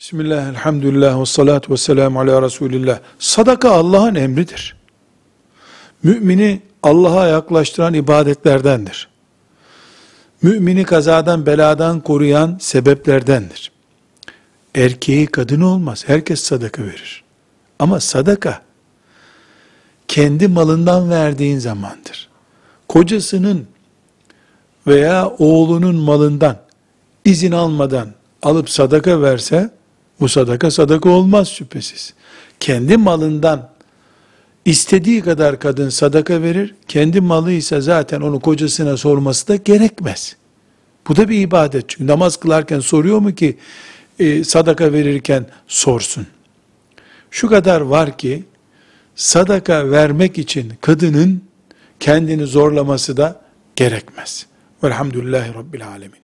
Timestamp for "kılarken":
42.36-42.80